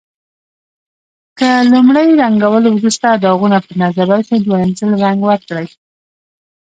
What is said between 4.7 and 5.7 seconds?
ځل رنګ ورکړئ.